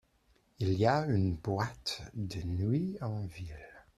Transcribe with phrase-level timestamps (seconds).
[0.57, 3.67] Il y a une boîte de nuit en ville?